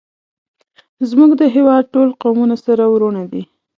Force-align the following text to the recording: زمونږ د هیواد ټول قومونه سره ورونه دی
زمونږ 1.09 1.31
د 1.41 1.43
هیواد 1.55 1.83
ټول 1.93 2.07
قومونه 2.21 2.55
سره 2.65 2.83
ورونه 2.93 3.21
دی 3.31 3.41